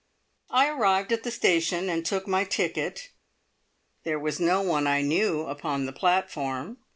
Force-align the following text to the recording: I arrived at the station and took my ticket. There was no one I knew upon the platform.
I 0.49 0.67
arrived 0.67 1.11
at 1.13 1.21
the 1.21 1.29
station 1.29 1.87
and 1.87 2.03
took 2.03 2.25
my 2.27 2.43
ticket. 2.43 3.11
There 4.03 4.17
was 4.17 4.39
no 4.39 4.63
one 4.63 4.87
I 4.87 5.03
knew 5.03 5.41
upon 5.43 5.85
the 5.85 5.93
platform. 5.93 6.77